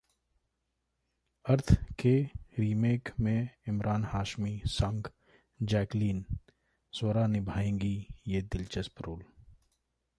[1.45, 2.13] अर्थ के
[2.59, 5.07] रीमेक में इमरान हाशमी संग
[5.59, 7.95] जैकलीन-स्वरा निभाएंगी
[8.27, 9.23] ये दिलचस्प रोल